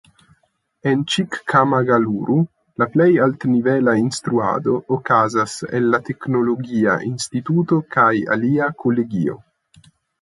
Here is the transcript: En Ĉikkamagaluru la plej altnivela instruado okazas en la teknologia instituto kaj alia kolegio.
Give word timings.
En 0.91 1.01
Ĉikkamagaluru 1.15 2.37
la 2.83 2.87
plej 2.95 3.07
altnivela 3.25 3.95
instruado 4.05 4.79
okazas 4.97 5.59
en 5.81 5.85
la 5.91 6.01
teknologia 6.09 6.97
instituto 7.13 7.81
kaj 7.99 8.11
alia 8.39 8.75
kolegio. 8.85 9.39